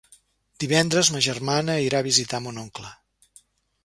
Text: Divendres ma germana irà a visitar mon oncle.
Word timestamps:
Divendres 0.61 1.11
ma 1.15 1.19
germana 1.25 1.75
irà 1.87 1.99
a 1.99 2.05
visitar 2.07 2.39
mon 2.47 2.57
oncle. 2.63 2.91